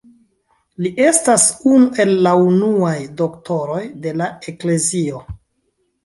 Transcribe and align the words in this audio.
Li 0.83 0.91
estas 1.07 1.43
unu 1.71 1.89
el 2.03 2.13
la 2.27 2.31
unuaj 2.45 2.93
Doktoroj 3.19 3.81
de 4.07 4.15
la 4.23 4.31
Eklezio. 4.53 5.21